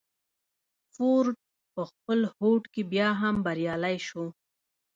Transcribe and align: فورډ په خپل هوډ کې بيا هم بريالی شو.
فورډ 0.93 1.35
په 1.73 1.81
خپل 1.91 2.19
هوډ 2.35 2.63
کې 2.73 2.81
بيا 2.91 3.09
هم 3.21 3.35
بريالی 3.45 3.97
شو. 4.07 4.25